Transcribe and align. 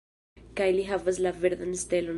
Kaj 0.61 0.69
li 0.79 0.87
havas 0.89 1.21
la 1.27 1.35
verdan 1.45 1.81
stelon. 1.85 2.09